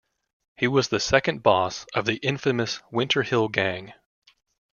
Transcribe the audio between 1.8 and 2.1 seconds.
of